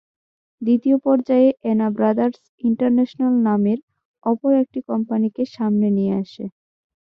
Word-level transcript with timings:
দ্বিতীয় 0.61 0.97
পর্যায়ে 1.05 1.49
এনা 1.71 1.87
brothers 1.95 2.37
international 2.63 3.33
নামের 3.47 3.79
অপর 4.25 4.51
একটি 4.63 4.79
কোম্পানিকে 4.89 5.43
সামনে 5.55 5.87
নিয়ে 5.97 6.13
আসে। 6.21 6.43